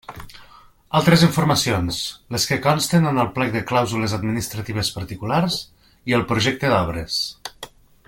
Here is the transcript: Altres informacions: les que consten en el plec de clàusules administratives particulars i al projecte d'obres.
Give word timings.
Altres 0.99 1.25
informacions: 1.27 1.99
les 2.37 2.47
que 2.51 2.57
consten 2.65 3.07
en 3.11 3.21
el 3.25 3.31
plec 3.37 3.53
de 3.59 3.63
clàusules 3.73 4.19
administratives 4.19 4.93
particulars 4.99 5.63
i 6.13 6.19
al 6.21 6.29
projecte 6.33 6.75
d'obres. 6.75 7.25